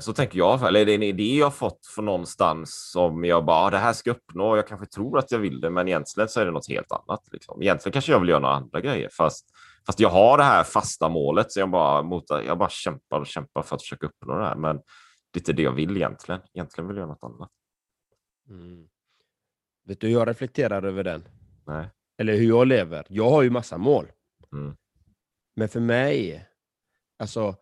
[0.00, 3.56] så tänker jag, eller är det en idé jag fått från någonstans som jag bara,
[3.56, 6.40] ah, det här ska uppnå, jag kanske tror att jag vill det, men egentligen så
[6.40, 7.28] är det något helt annat.
[7.32, 7.62] Liksom.
[7.62, 9.46] Egentligen kanske jag vill göra några andra grejer, fast,
[9.86, 13.26] fast jag har det här fasta målet, så jag bara, mot, jag bara kämpar och
[13.26, 14.56] kämpar för att försöka uppnå det här.
[14.56, 16.40] Men det är inte det jag vill egentligen.
[16.54, 17.50] Egentligen vill jag göra något annat.
[18.48, 18.88] Mm.
[19.84, 21.28] Vet du hur jag reflekterar över den?
[21.66, 21.90] Nej.
[22.18, 23.06] Eller hur jag lever?
[23.08, 24.06] Jag har ju massa mål.
[24.52, 24.76] Mm.
[25.56, 26.46] Men för mig,
[27.18, 27.56] alltså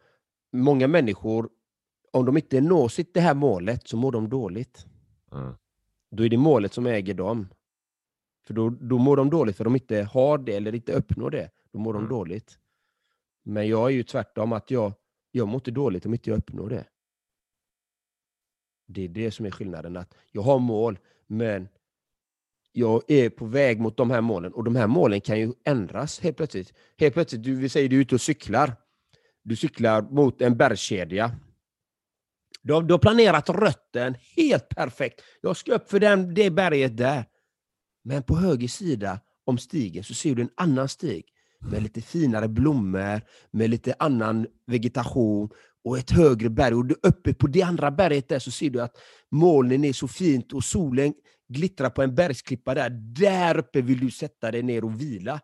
[0.52, 1.48] många människor
[2.12, 4.86] om de inte når sitt det här målet så mår de dåligt.
[5.32, 5.54] Mm.
[6.10, 7.48] Då är det målet som äger dem.
[8.46, 11.50] För då, då mår de dåligt för de inte har det eller inte uppnår det.
[11.72, 12.02] Då mår Mm.
[12.08, 12.58] de dåligt.
[13.42, 14.92] Men jag är ju tvärtom, att jag,
[15.30, 16.84] jag mår inte dåligt om inte jag uppnår det.
[18.86, 19.96] Det är det som är skillnaden.
[19.96, 21.68] att Jag har mål, men
[22.72, 24.52] jag är på väg mot de här målen.
[24.52, 26.72] Och de här målen kan ju ändras helt plötsligt.
[26.98, 28.76] Helt plötsligt, du, vi säger du är ute och cyklar.
[29.42, 31.32] Du cyklar mot en bergskedja.
[32.68, 35.20] Du har, du har planerat rötten helt perfekt.
[35.40, 37.24] Jag ska upp för den, det berget där.
[38.04, 41.24] Men på höger sida om stigen så ser du en annan stig
[41.70, 45.50] med lite finare blommor, med lite annan vegetation
[45.84, 46.74] och ett högre berg.
[46.74, 48.96] Och du uppe på det andra berget där så ser du att
[49.30, 51.14] molnen är så fint och solen
[51.48, 52.90] glittrar på en bergsklippa där.
[52.90, 55.40] Där uppe vill du sätta dig ner och vila.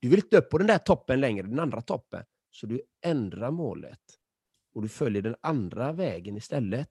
[0.00, 2.22] Du vill inte upp på den där toppen längre, den andra toppen.
[2.50, 4.23] Så du ändrar målet
[4.74, 6.90] och du följer den andra vägen istället.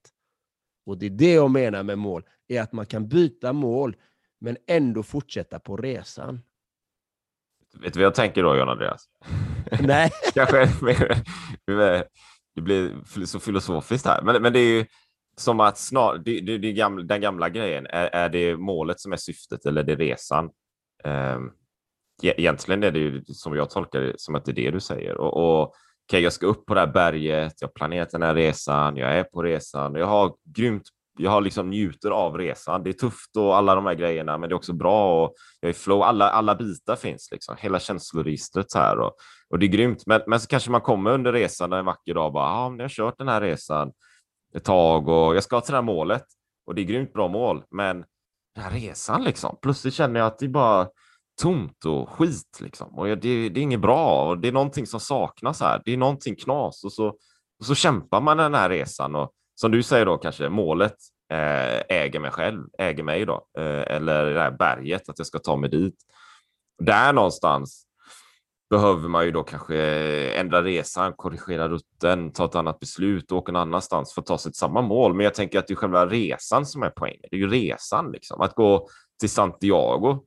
[0.85, 3.95] Och det är det jag menar med mål, är att man kan byta mål
[4.39, 6.41] men ändå fortsätta på resan.
[7.73, 9.05] Vet du vad jag tänker då, John Andreas?
[9.81, 10.11] Nej.
[10.33, 10.69] Kanske
[12.55, 14.85] det blir så filosofiskt här, men, men det är ju
[15.37, 19.13] som att snar, det, det, det gamla, den gamla grejen, är, är det målet som
[19.13, 20.49] är syftet eller är det resan?
[21.03, 21.51] Um,
[22.23, 25.17] egentligen är det ju som jag tolkar det som att det är det du säger.
[25.17, 25.73] Och, och
[26.13, 29.13] okay, jag ska upp på det här berget, jag har planerat den här resan, jag
[29.13, 30.83] är på resan, jag har grymt
[31.17, 32.83] jag har liksom njuter av resan.
[32.83, 35.69] Det är tufft och alla de här grejerna, men det är också bra och jag
[35.69, 36.01] är flow.
[36.01, 39.11] Alla, alla bitar finns liksom, hela känsloregistret här och,
[39.49, 40.03] och det är grymt.
[40.05, 42.83] Men, men så kanske man kommer under resan en vacker dag och bara, ja, jag
[42.83, 43.91] har kört den här resan
[44.55, 46.25] ett tag och jag ska till det här målet
[46.67, 47.63] och det är grymt bra mål.
[47.71, 48.05] Men
[48.55, 50.87] den här resan liksom, plötsligt känner jag att det är bara
[51.41, 54.99] tomt och skit liksom och det, det är inget bra och det är någonting som
[54.99, 55.81] saknas här.
[55.85, 57.07] Det är någonting knas och så,
[57.59, 60.95] och så kämpar man den här resan och som du säger då kanske målet
[61.31, 65.39] eh, äger mig själv, äger mig då, eh, eller det här berget, att jag ska
[65.39, 65.95] ta mig dit.
[66.81, 67.85] Där någonstans
[68.69, 69.77] behöver man ju då kanske
[70.31, 74.37] ändra resan, korrigera rutten, ta ett annat beslut och åka någon annanstans för att ta
[74.37, 75.13] sig till samma mål.
[75.13, 77.25] Men jag tänker att det är själva resan som är poängen.
[77.31, 78.41] Det är ju resan, liksom.
[78.41, 78.87] Att gå
[79.19, 80.19] till Santiago.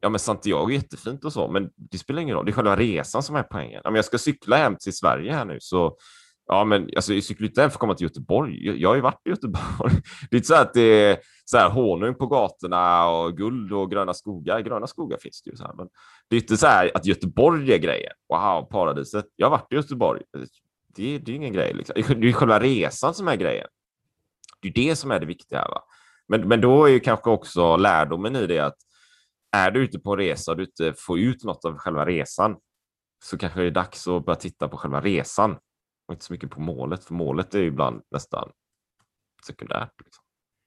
[0.00, 2.44] Ja, men Santiago är jättefint och så, men det spelar ingen roll.
[2.44, 3.82] Det är själva resan som är poängen.
[3.84, 5.96] Om jag ska cykla hem till Sverige här nu så
[6.50, 8.66] Ja, men alltså, jag cyklar inte hem för att komma till Göteborg.
[8.66, 9.92] Jag, jag har ju varit i Göteborg.
[10.30, 13.90] Det är inte så att det är så här honung på gatorna och guld och
[13.90, 14.60] gröna skogar.
[14.60, 15.88] Gröna skogar finns det ju så här, men
[16.28, 18.12] det är inte så här att Göteborg är grejen.
[18.28, 19.24] Wow, paradiset.
[19.36, 20.22] Jag har varit i Göteborg.
[20.96, 21.74] Det, det är ingen grej.
[21.74, 22.20] Liksom.
[22.20, 23.66] Det är själva resan som är grejen.
[24.62, 25.68] Det är det som är det viktiga.
[25.68, 25.82] Va?
[26.28, 28.76] Men, men då är ju kanske också lärdomen i det att
[29.56, 32.56] är du ute på en resa och du inte får ut något av själva resan
[33.24, 35.58] så kanske det är dags att börja titta på själva resan
[36.06, 38.50] och inte så mycket på målet, för målet är ju ibland nästan
[39.46, 39.92] sekundärt.
[40.04, 40.24] Liksom.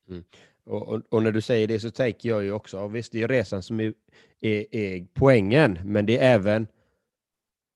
[0.10, 0.24] Mm.
[0.64, 3.28] Och, och, och, när du säger det så tänker jag ju också, visst det är
[3.28, 3.94] resan som är,
[4.40, 6.68] är, är, poängen, men det är även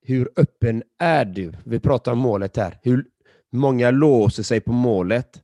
[0.01, 1.53] hur öppen är du?
[1.65, 2.79] Vi pratar om målet här.
[2.83, 3.05] Hur
[3.51, 5.43] många låser sig på målet?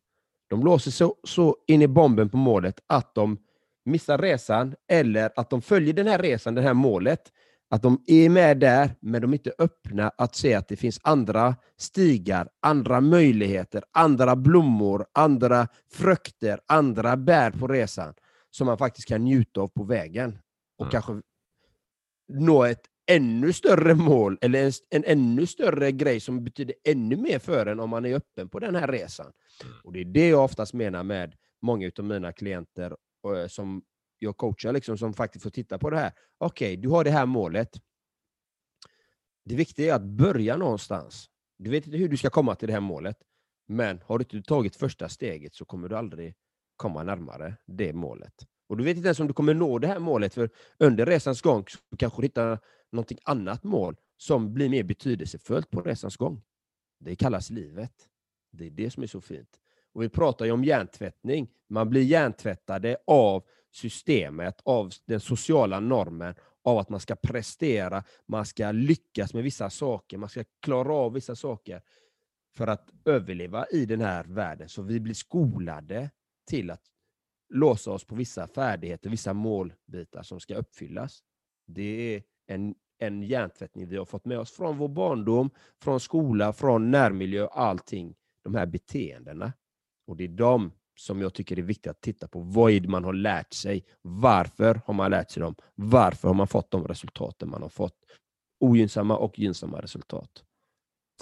[0.50, 3.38] De låser så, så in i bomben på målet att de
[3.86, 7.32] missar resan eller att de följer den här resan, det här målet,
[7.70, 11.00] att de är med där, men de är inte öppna att se att det finns
[11.04, 18.14] andra stigar, andra möjligheter, andra blommor, andra frukter, andra bär på resan
[18.50, 20.40] som man faktiskt kan njuta av på vägen.
[20.78, 20.92] Och mm.
[20.92, 21.22] kanske
[22.34, 27.40] nå ett ännu större mål, eller en, en, ännu större grej som betyder ännu mer
[27.40, 29.32] för en om man är öppen på den här resan.
[29.64, 29.76] Mm.
[29.84, 33.84] Och Det är det jag oftast menar med många av mina klienter Eh, som
[34.20, 36.12] jag coachar liksom, som faktiskt får titta på det här.
[36.38, 37.70] Okej, okay, du har det här målet.
[39.46, 41.30] Det viktiga är att börja någonstans.
[41.58, 43.18] Du vet inte hur du ska komma till det här målet,
[43.68, 46.36] men har du inte tagit första steget så kommer du aldrig
[46.76, 48.34] komma närmare det målet.
[48.68, 51.42] Och du vet inte ens om du kommer nå det här målet, för under resans
[51.42, 52.60] gång så kanske du hittar
[52.92, 56.42] något annat mål som blir mer betydelsefullt på resans gång.
[57.00, 57.94] Det kallas livet.
[58.52, 59.60] Det är det som är så fint.
[59.94, 61.50] Och vi pratar ju om hjärntvättning.
[61.70, 68.46] Man blir hjärntvättade av systemet, av den sociala normen, av att man ska prestera, man
[68.46, 71.82] ska lyckas med vissa saker, man ska klara av vissa saker
[72.56, 74.70] för att överleva i den här världen.
[74.70, 76.10] Så vi blir skolade
[76.50, 76.82] till att
[77.54, 81.24] låsa oss på vissa färdigheter, vissa målbitar som ska uppfyllas.
[81.68, 85.50] Det är en, en hjärntvättning vi har fått med oss från vår barndom,
[85.82, 88.16] från skola, från närmiljö, allting.
[88.44, 89.54] De här beteendena.
[90.12, 92.40] Och det är de som jag tycker är viktigt att titta på.
[92.40, 93.86] Vad är det man har lärt sig?
[94.02, 95.56] Varför har man lärt sig dem?
[95.76, 97.96] Varför har man fått de resultaten man har fått?
[98.60, 100.44] Ogynnsamma och gynnsamma resultat.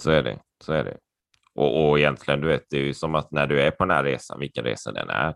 [0.02, 0.38] Så är det.
[0.64, 0.96] Så är det.
[1.54, 3.96] Och, och egentligen, du vet, det är ju som att när du är på den
[3.96, 5.34] här resan, vilken resa den är,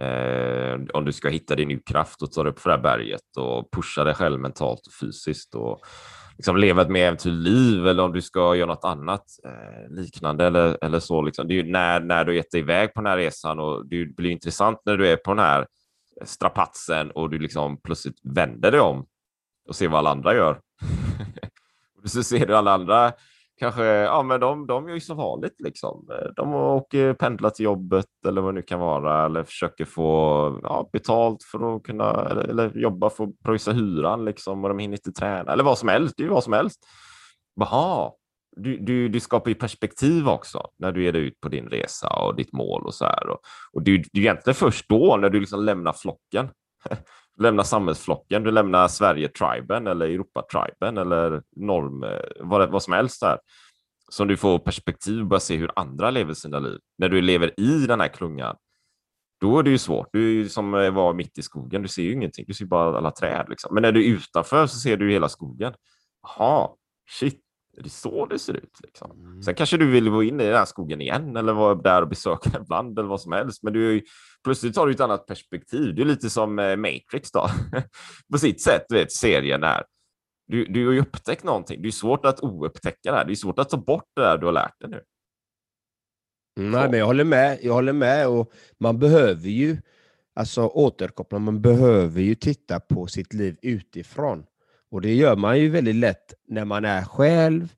[0.00, 3.36] eh, om du ska hitta din kraft och ta dig upp för det här berget
[3.36, 5.80] och pusha dig själv mentalt och fysiskt och
[6.36, 10.46] liksom leva ett mer äventyrligt liv eller om du ska göra något annat eh, liknande
[10.46, 11.22] eller, eller så.
[11.22, 11.48] Liksom.
[11.48, 14.04] Det är ju när, när du gett dig iväg på den här resan och det
[14.16, 15.66] blir intressant när du är på den här
[16.24, 19.06] strapatsen och du liksom plötsligt vänder dig om
[19.68, 20.60] och ser vad alla andra gör.
[22.02, 23.12] och så ser du alla andra
[23.58, 26.08] kanske, ja men de, de gör ju som vanligt liksom.
[26.36, 30.90] De åker pendla till jobbet eller vad det nu kan vara eller försöker få ja,
[30.92, 34.96] betalt för att kunna eller, eller jobba för att pröjsa hyran liksom och de hinner
[34.96, 36.14] inte träna eller vad som helst.
[36.16, 36.78] Det är ju vad som helst.
[37.60, 38.10] Jaha,
[38.56, 42.08] du, du, du skapar ju perspektiv också när du ger dig ut på din resa
[42.08, 43.28] och ditt mål och så här.
[43.28, 43.38] Och,
[43.72, 46.48] och det, är ju egentligen först då när du liksom lämnar flocken
[47.36, 53.20] du lämnar samhällsflocken, du lämnar Sverige-triben eller Europa-triben eller norm, eh, vad, vad som helst
[53.20, 53.38] där.
[54.10, 56.78] Som du får perspektiv och börjar se hur andra lever sina liv.
[56.98, 58.56] När du lever i den här klungan,
[59.40, 60.08] då är det ju svårt.
[60.12, 62.54] Du är ju som eh, att vara mitt i skogen, du ser ju ingenting, du
[62.54, 63.46] ser bara alla träd.
[63.48, 63.74] Liksom.
[63.74, 65.74] Men när du är utanför så ser du hela skogen.
[66.22, 66.68] Jaha,
[67.10, 67.43] shit,
[67.76, 68.80] är det så det ser ut?
[68.82, 69.10] Liksom.
[69.10, 69.42] Mm.
[69.42, 72.08] Sen kanske du vill gå in i den här skogen igen eller vara där och
[72.08, 73.62] besöka ibland eller vad som helst.
[73.62, 74.02] Men du är ju,
[74.44, 75.94] plötsligt har du ett annat perspektiv.
[75.94, 77.48] Det är lite som eh, Matrix då,
[78.32, 79.84] på sitt sätt, vet, serien här.
[80.46, 81.82] Du, du har ju upptäckt någonting.
[81.82, 83.24] Det är svårt att oupptäcka det här.
[83.24, 85.02] Det är svårt att ta bort det där du har lärt dig nu.
[86.56, 87.58] Nej, men jag håller med.
[87.62, 89.76] Jag håller med och man behöver ju
[90.34, 91.38] alltså återkoppla.
[91.38, 94.44] Man behöver ju titta på sitt liv utifrån.
[94.94, 97.74] Och det gör man ju väldigt lätt när man är själv,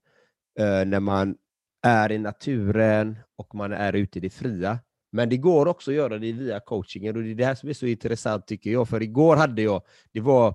[0.58, 1.36] eh, när man
[1.82, 4.78] är i naturen och man är ute i det fria.
[5.12, 7.68] Men det går också att göra det via coachingen och det är det här som
[7.68, 8.88] är så intressant tycker jag.
[8.88, 10.48] För igår hade jag, det var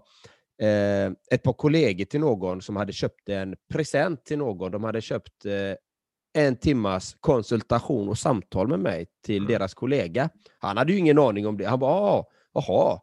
[0.61, 4.71] eh, ett par kollegor till någon som hade köpt en present till någon.
[4.71, 9.51] De hade köpt eh, en timmas konsultation och samtal med mig till mm.
[9.51, 10.29] deras kollega.
[10.59, 11.65] Han hade ju ingen aning om det.
[11.65, 12.99] Han bara, ah, jaha,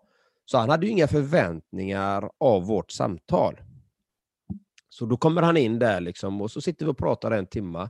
[0.50, 3.60] så han hade ju inga förväntningar av vårt samtal.
[4.88, 7.88] Så då kommer han in där liksom, och så sitter vi och pratar en timme.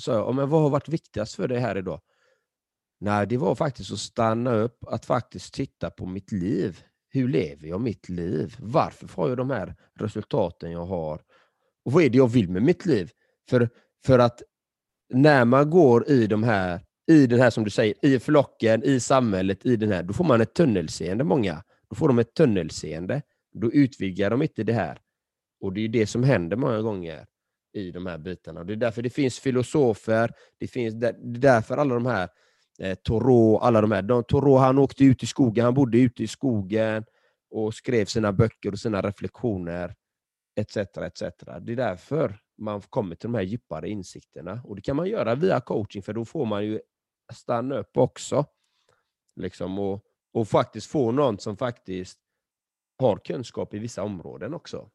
[0.00, 2.00] Så jag, men vad har varit viktigast för dig här idag?
[3.00, 6.82] Nej, det var faktiskt att stanna upp, att faktiskt titta på mitt liv.
[7.08, 8.56] Hur lever jag mitt liv?
[8.58, 11.20] Varför får jag de här resultaten jag har?
[11.84, 13.10] Och vad är det jag vill med mitt liv?
[13.50, 13.68] För,
[14.06, 14.42] för att
[15.14, 19.00] när man går i de här, i den här som du säger, i flocken, i
[19.00, 21.62] samhället, i den här, då får man ett tunnelseende många.
[21.90, 23.22] Då får de ett tunnelseende.
[23.52, 24.98] Då utvidgar de inte det här.
[25.60, 27.26] Och det är det som händer många gånger
[27.72, 28.64] i de här bitarna.
[28.64, 32.28] Det är därför det finns filosofer, det, finns, det är därför alla de här
[32.78, 34.02] eh, Thoreau, alla de här.
[34.02, 37.04] De, Thoreau han åkte ut i skogen, han bodde ute i skogen
[37.50, 39.94] och skrev sina böcker och sina reflektioner
[40.56, 40.76] etc.
[40.76, 41.22] etc.
[41.60, 44.60] Det är därför man kommer till de här djupare insikterna.
[44.64, 46.80] Och Det kan man göra via coaching, för då får man ju
[47.32, 48.44] stanna upp också.
[49.36, 52.18] Liksom, och och faktiskt få någon som faktiskt
[52.98, 54.90] har kunskap i vissa områden också.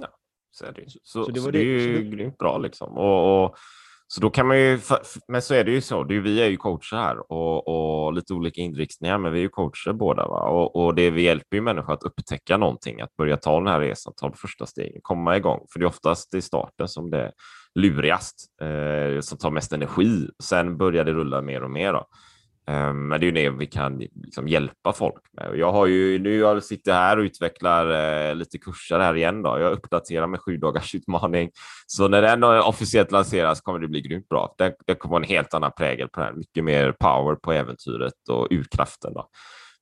[0.00, 0.08] Ja,
[0.50, 2.16] så är det, så, så, det, så det är ju det...
[2.16, 2.98] grymt bra liksom.
[2.98, 3.56] Och, och,
[4.06, 4.80] så då kan man ju,
[5.28, 8.12] men så är det ju så, det är, vi är ju coacher här och, och
[8.12, 10.28] lite olika inriktningar, men vi är ju coacher båda.
[10.28, 10.40] Va?
[10.48, 13.80] Och, och det vi hjälper ju människor att upptäcka någonting, att börja ta den här
[13.80, 15.66] resan, ta det första steget, komma igång.
[15.72, 17.32] För det är oftast i starten som det är
[17.74, 20.28] lurigast, eh, som tar mest energi.
[20.42, 21.92] Sen börjar det rulla mer och mer.
[21.92, 22.06] Då.
[22.72, 25.58] Ehm, men det är ju det vi kan liksom hjälpa folk med.
[25.58, 27.90] Jag har ju nu jag sitter här och utvecklar
[28.30, 29.42] eh, lite kurser här igen.
[29.42, 29.58] Då.
[29.58, 31.50] Jag uppdaterar med sju dagars utmaning.
[31.86, 34.54] Så när den officiellt lanseras kommer det bli grymt bra.
[34.58, 36.32] Det, det kommer en helt annan prägel på det här.
[36.32, 39.14] Mycket mer power på äventyret och urkraften.
[39.14, 39.28] Då.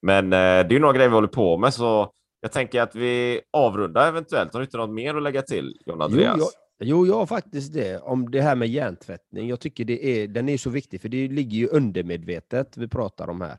[0.03, 3.41] Men eh, det är några grejer vi håller på med, så jag tänker att vi
[3.53, 4.53] avrundar eventuellt.
[4.53, 6.37] Har du inte något mer att lägga till, John Andreas?
[6.39, 6.47] Jo,
[6.83, 7.99] Jo, jag har faktiskt det.
[7.99, 9.49] Om det här med hjärntvättning.
[9.49, 13.29] Jag tycker det är, den är så viktig, för det ligger ju undermedvetet vi pratar
[13.29, 13.59] om här.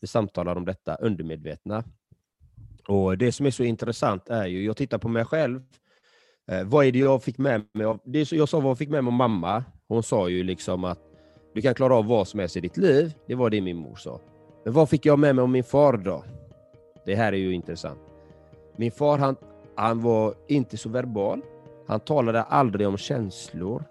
[0.00, 1.84] Vi samtalar om detta undermedvetna.
[2.88, 5.62] Och Det som är så intressant är ju, jag tittar på mig själv,
[6.50, 8.70] eh, vad är det jag fick med mig av, det är så, jag sa vad
[8.70, 10.98] jag fick med mig av mamma, hon sa ju liksom att
[11.54, 13.96] du kan klara av vad som helst i ditt liv, det var det min mor
[13.96, 14.20] sa.
[14.64, 16.24] Men vad fick jag med mig av min far då?
[17.06, 18.00] Det här är ju intressant.
[18.76, 19.36] Min far han,
[19.76, 21.42] han var inte så verbal,
[21.90, 23.84] han talade aldrig om känslor,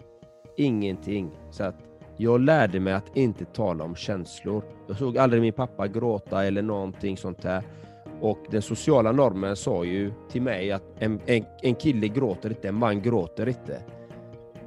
[0.56, 1.30] ingenting.
[1.50, 1.74] Så att
[2.16, 4.62] jag lärde mig att inte tala om känslor.
[4.88, 7.62] Jag såg aldrig min pappa gråta eller någonting sånt där.
[8.20, 12.68] Och den sociala normen sa ju till mig att en, en, en kille gråter inte,
[12.68, 13.82] en man gråter inte.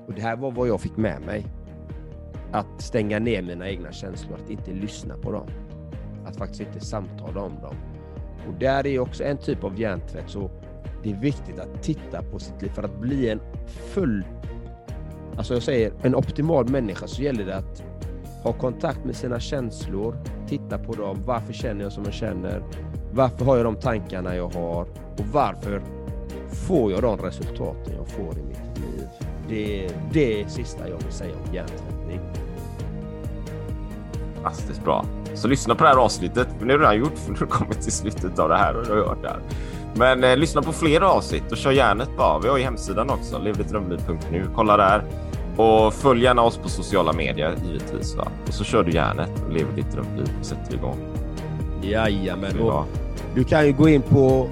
[0.07, 1.45] Och det här var vad jag fick med mig.
[2.51, 5.47] Att stänga ner mina egna känslor, att inte lyssna på dem.
[6.25, 7.75] Att faktiskt inte samtala om dem.
[8.47, 10.29] Och där är också en typ av hjärntvätt.
[10.29, 10.51] Så
[11.03, 13.39] det är viktigt att titta på sitt liv för att bli en
[13.93, 14.23] full
[15.37, 17.83] Alltså jag säger, en optimal människa så gäller det att
[18.43, 21.17] ha kontakt med sina känslor, titta på dem.
[21.25, 22.63] Varför känner jag som jag känner?
[23.13, 24.81] Varför har jag de tankarna jag har?
[25.17, 25.81] Och varför
[26.49, 29.07] får jag de resultaten jag får i mitt liv?
[29.49, 32.19] Det är det sista jag vill säga om hjärntvättning.
[34.33, 35.05] Fantastiskt bra.
[35.33, 36.47] Så lyssna på det här avsnittet.
[36.61, 38.75] Nu har du redan gjort för nu har du kommit till slutet av det här
[38.75, 39.39] och du har hört det här.
[39.95, 42.39] Men eh, lyssna på fler avsnitt och kör järnet bara.
[42.39, 44.45] Vi har ju hemsidan också, levdetdrömliv.nu.
[44.55, 45.03] Kolla där.
[45.57, 48.15] Och följ gärna oss på sociala medier givetvis.
[48.15, 48.27] Va?
[48.47, 50.97] Och så kör du järnet och lever ditt drömliv och sätter igång.
[51.81, 52.59] Jajamän.
[52.59, 52.85] Och
[53.35, 54.49] du kan ju gå in på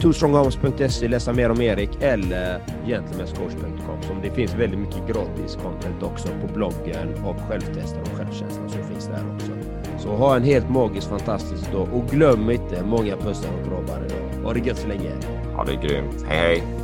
[0.00, 4.02] twostrongarms.se, läsa mer om Erik eller gentlemanscoach.com.
[4.02, 8.84] Som det finns väldigt mycket gratis content också på bloggen och självtester och självkänsla som
[8.84, 9.52] finns där också.
[9.98, 14.08] Så ha en helt magisk, fantastisk dag och glöm inte många pussar och kramar.
[14.44, 15.10] Ha det gött så länge.
[15.56, 16.24] Ha det grymt.
[16.28, 16.83] Hej hej!